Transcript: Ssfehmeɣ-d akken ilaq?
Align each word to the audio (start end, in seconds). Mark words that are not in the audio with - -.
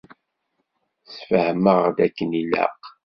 Ssfehmeɣ-d 1.11 1.97
akken 2.05 2.29
ilaq? 2.41 2.79